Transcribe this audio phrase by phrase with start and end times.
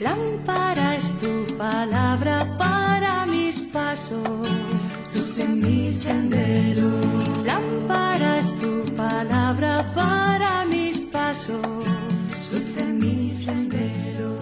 [0.00, 4.48] Lámpara es tu palabra para mis pasos,
[5.14, 6.88] luz en mi sendero.
[7.44, 11.60] Lámpara es tu palabra para mis pasos,
[12.50, 14.38] luz en mi sendero.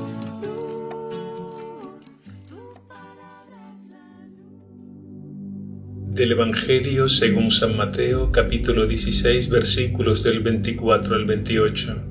[6.07, 12.08] Del Evangelio según San Mateo capítulo 16 versículos del 24 al 28.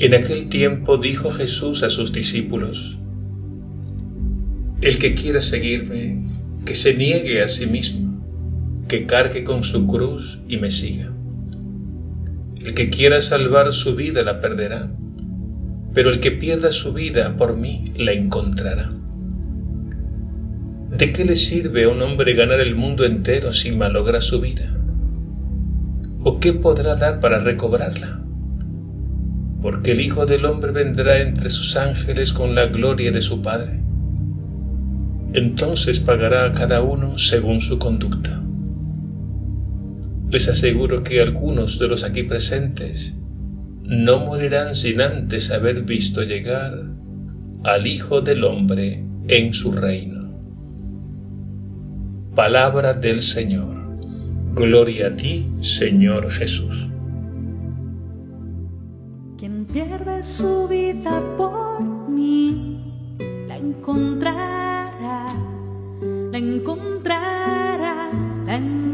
[0.00, 3.00] En aquel tiempo dijo Jesús a sus discípulos,
[4.80, 6.22] El que quiera seguirme,
[6.64, 8.22] que se niegue a sí mismo,
[8.86, 11.12] que cargue con su cruz y me siga.
[12.64, 14.88] El que quiera salvar su vida la perderá,
[15.94, 18.92] pero el que pierda su vida por mí la encontrará.
[20.96, 24.78] ¿De qué le sirve a un hombre ganar el mundo entero si malogra su vida?
[26.22, 28.27] ¿O qué podrá dar para recobrarla?
[29.60, 33.80] Porque el Hijo del Hombre vendrá entre sus ángeles con la gloria de su Padre.
[35.32, 38.42] Entonces pagará a cada uno según su conducta.
[40.30, 43.14] Les aseguro que algunos de los aquí presentes
[43.82, 46.84] no morirán sin antes haber visto llegar
[47.64, 50.18] al Hijo del Hombre en su reino.
[52.34, 53.76] Palabra del Señor.
[54.54, 56.87] Gloria a ti, Señor Jesús.
[59.72, 62.80] Pierde su vida por mí,
[63.46, 65.26] la encontrará,
[66.00, 68.10] la encontrará,
[68.46, 68.87] la encontrará.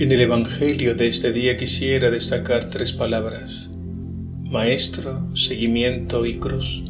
[0.00, 3.68] En el Evangelio de este día quisiera destacar tres palabras,
[4.44, 6.87] Maestro, seguimiento y cruz.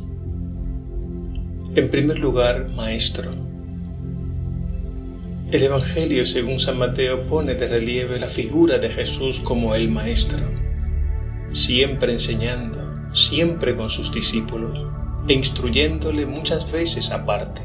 [1.74, 3.30] En primer lugar, Maestro.
[5.50, 10.38] El Evangelio según San Mateo pone de relieve la figura de Jesús como el Maestro,
[11.52, 14.78] siempre enseñando, siempre con sus discípulos
[15.28, 17.60] e instruyéndole muchas veces aparte.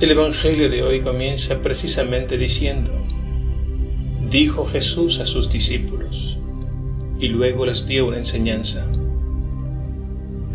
[0.00, 2.92] El Evangelio de hoy comienza precisamente diciendo,
[4.30, 6.38] dijo Jesús a sus discípulos,
[7.20, 8.86] y luego les dio una enseñanza.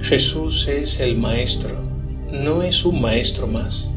[0.01, 1.75] Jesús es el Maestro,
[2.31, 3.91] no es un maestro más,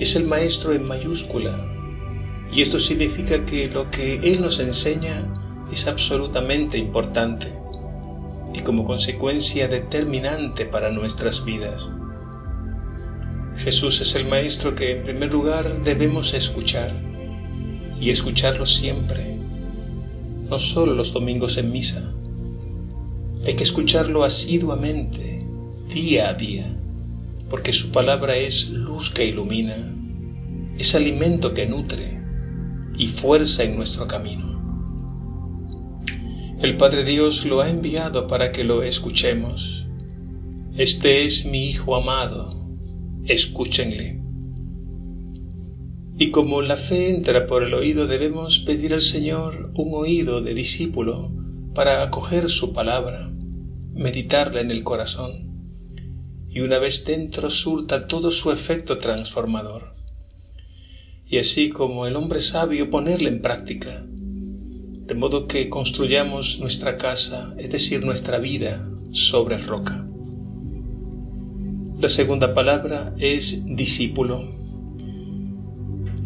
[0.00, 1.56] es el Maestro en mayúscula,
[2.52, 5.32] y esto significa que lo que Él nos enseña
[5.72, 7.46] es absolutamente importante
[8.52, 11.88] y como consecuencia determinante para nuestras vidas.
[13.56, 16.92] Jesús es el Maestro que en primer lugar debemos escuchar
[17.98, 19.38] y escucharlo siempre,
[20.50, 22.12] no solo los domingos en misa.
[23.46, 25.46] Hay que escucharlo asiduamente,
[25.94, 26.66] día a día,
[27.48, 29.76] porque su palabra es luz que ilumina,
[30.78, 32.20] es alimento que nutre
[32.98, 34.56] y fuerza en nuestro camino.
[36.60, 39.86] El Padre Dios lo ha enviado para que lo escuchemos.
[40.76, 42.56] Este es mi Hijo amado
[43.26, 44.20] escúchenle.
[46.18, 50.54] Y como la fe entra por el oído, debemos pedir al Señor un oído de
[50.54, 51.30] discípulo
[51.74, 53.35] para acoger su palabra,
[53.96, 55.46] meditarla en el corazón,
[56.48, 59.94] y una vez dentro surta todo su efecto transformador.
[61.28, 67.54] Y así como el hombre sabio ponerla en práctica, de modo que construyamos nuestra casa,
[67.58, 70.06] es decir, nuestra vida, sobre roca.
[71.98, 74.52] La segunda palabra es discípulo.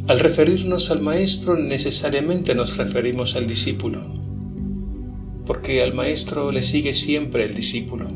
[0.08, 4.19] Al referirnos al maestro necesariamente nos referimos al discípulo,
[5.50, 8.08] porque al maestro le sigue siempre el discípulo.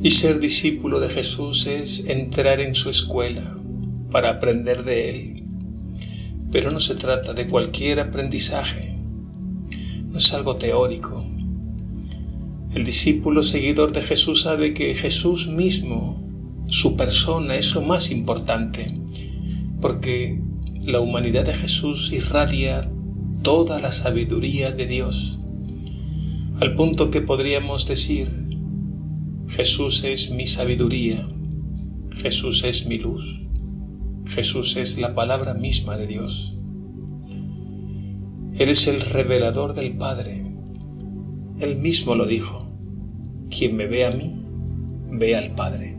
[0.00, 3.58] Y ser discípulo de Jesús es entrar en su escuela
[4.12, 5.44] para aprender de él.
[6.52, 8.96] Pero no se trata de cualquier aprendizaje,
[10.08, 11.26] no es algo teórico.
[12.72, 16.22] El discípulo seguidor de Jesús sabe que Jesús mismo,
[16.68, 18.86] su persona, es lo más importante
[19.80, 20.40] porque
[20.80, 22.88] la humanidad de Jesús irradia
[23.44, 25.38] toda la sabiduría de Dios,
[26.60, 28.30] al punto que podríamos decir,
[29.48, 31.28] Jesús es mi sabiduría,
[32.10, 33.42] Jesús es mi luz,
[34.24, 36.56] Jesús es la palabra misma de Dios.
[38.54, 40.46] Eres el revelador del Padre.
[41.60, 42.72] Él mismo lo dijo.
[43.50, 44.32] Quien me ve a mí,
[45.10, 45.98] ve al Padre.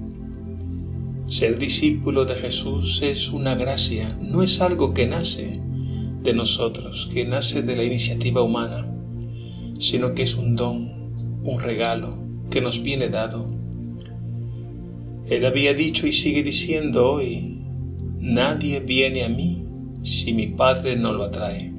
[1.28, 5.65] Ser discípulo de Jesús es una gracia, no es algo que nace
[6.26, 8.86] de nosotros, que nace de la iniciativa humana,
[9.80, 12.10] sino que es un don, un regalo
[12.52, 13.48] que nos viene dado.
[15.30, 17.62] Él había dicho y sigue diciendo hoy,
[18.20, 19.66] nadie viene a mí
[20.04, 21.74] si mi Padre no lo atrae.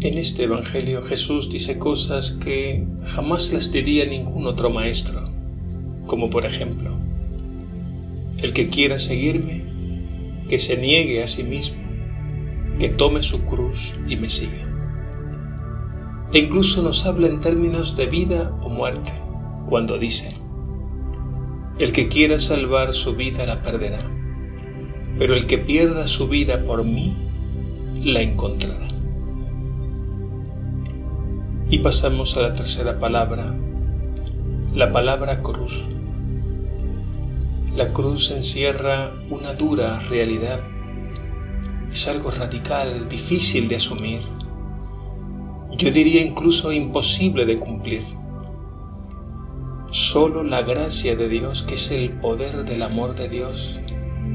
[0.00, 5.36] En este Evangelio Jesús dice cosas que jamás las diría ningún otro maestro
[6.06, 6.96] como por ejemplo,
[8.42, 9.64] el que quiera seguirme,
[10.48, 11.82] que se niegue a sí mismo,
[12.78, 14.66] que tome su cruz y me siga.
[16.32, 19.12] E incluso nos habla en términos de vida o muerte,
[19.66, 20.36] cuando dice,
[21.78, 24.10] el que quiera salvar su vida la perderá,
[25.18, 27.16] pero el que pierda su vida por mí,
[28.02, 28.88] la encontrará.
[31.68, 33.54] Y pasamos a la tercera palabra,
[34.74, 35.82] la palabra cruz.
[37.76, 40.60] La cruz encierra una dura realidad.
[41.92, 44.20] Es algo radical, difícil de asumir.
[45.76, 48.00] Yo diría incluso imposible de cumplir.
[49.90, 53.78] Solo la gracia de Dios, que es el poder del amor de Dios,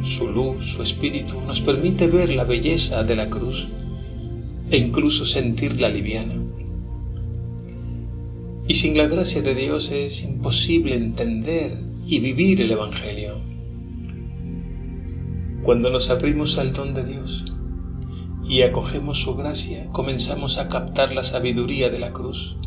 [0.04, 3.70] su luz, su espíritu, nos permite ver la belleza de la cruz
[4.70, 6.36] e incluso sentirla liviana.
[8.68, 13.40] Y sin la gracia de Dios es imposible entender y vivir el Evangelio.
[15.64, 17.46] Cuando nos abrimos al don de Dios
[18.44, 22.58] y acogemos su gracia, comenzamos a captar la sabiduría de la cruz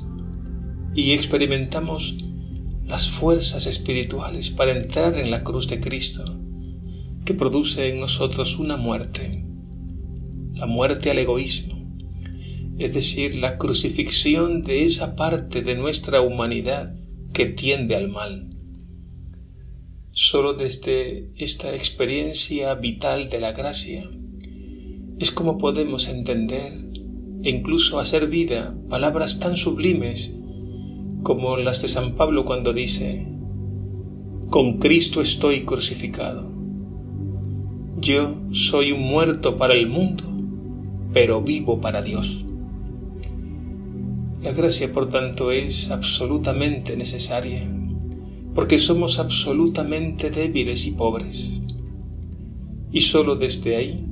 [0.94, 2.16] y experimentamos
[2.86, 6.24] las fuerzas espirituales para entrar en la cruz de Cristo,
[7.24, 9.44] que produce en nosotros una muerte,
[10.52, 11.74] la muerte al egoísmo,
[12.78, 16.94] es decir, la crucifixión de esa parte de nuestra humanidad
[17.32, 18.53] que tiende al mal.
[20.16, 24.08] Solo desde esta experiencia vital de la gracia
[25.18, 26.72] es como podemos entender
[27.42, 30.32] e incluso hacer vida palabras tan sublimes
[31.24, 33.26] como las de San Pablo cuando dice,
[34.50, 36.48] con Cristo estoy crucificado.
[37.98, 40.22] Yo soy un muerto para el mundo,
[41.12, 42.44] pero vivo para Dios.
[44.44, 47.68] La gracia, por tanto, es absolutamente necesaria
[48.54, 51.60] porque somos absolutamente débiles y pobres.
[52.92, 54.06] Y sólo desde ahí,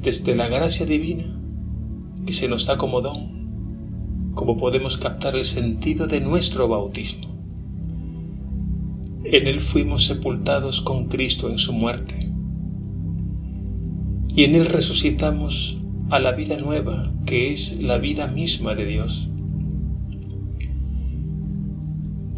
[0.00, 1.24] desde la gracia divina,
[2.26, 7.28] que se nos da como don, como podemos captar el sentido de nuestro bautismo.
[9.24, 12.32] En él fuimos sepultados con Cristo en su muerte.
[14.34, 15.78] Y en él resucitamos
[16.10, 19.31] a la vida nueva, que es la vida misma de Dios.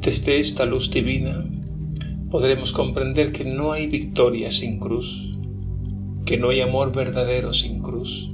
[0.05, 1.47] Desde esta luz divina
[2.31, 5.35] podremos comprender que no hay victoria sin cruz,
[6.27, 8.31] que no hay amor verdadero sin cruz,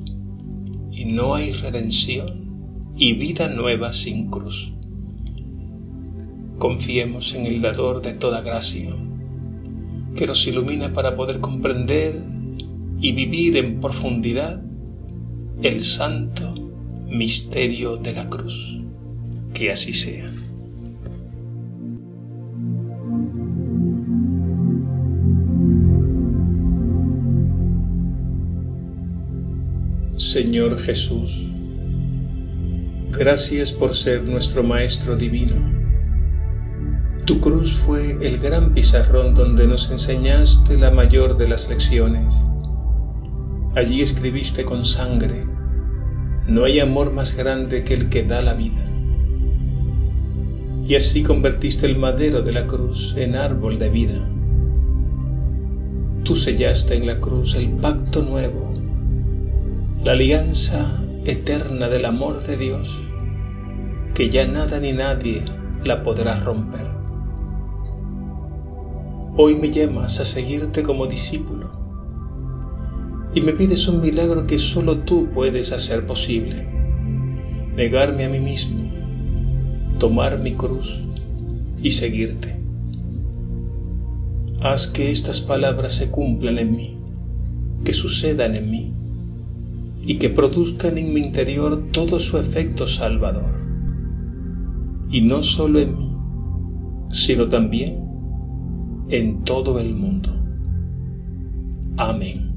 [0.90, 4.72] y no hay redención y vida nueva sin cruz.
[6.58, 8.90] Confiemos en el dador de toda gracia,
[10.16, 12.20] que nos ilumina para poder comprender
[13.00, 14.60] y vivir en profundidad
[15.62, 16.52] el santo
[17.06, 18.80] misterio de la cruz.
[19.54, 20.39] Que así sea.
[30.20, 31.50] Señor Jesús,
[33.10, 35.56] gracias por ser nuestro Maestro Divino.
[37.24, 42.34] Tu cruz fue el gran pizarrón donde nos enseñaste la mayor de las lecciones.
[43.74, 45.46] Allí escribiste con sangre,
[46.46, 48.84] no hay amor más grande que el que da la vida.
[50.86, 54.28] y así convertiste el madero de la cruz en árbol de vida.
[56.24, 58.74] Tú sellaste en la cruz el pacto nuevo,
[60.02, 63.02] la alianza eterna del amor de Dios,
[64.14, 65.42] que ya nada ni nadie
[65.84, 66.86] la podrá romper.
[69.36, 71.70] Hoy me llamas a seguirte como discípulo
[73.34, 76.66] y me pides un milagro que solo tú puedes hacer posible.
[77.76, 78.90] Negarme a mí mismo,
[79.98, 80.98] tomar mi cruz
[81.82, 82.58] y seguirte.
[84.62, 86.98] Haz que estas palabras se cumplan en mí,
[87.84, 88.94] que sucedan en mí
[90.02, 93.60] y que produzcan en mi interior todo su efecto salvador.
[95.10, 96.16] Y no solo en mí,
[97.10, 98.04] sino también
[99.08, 100.30] en todo el mundo.
[101.96, 102.49] Amén.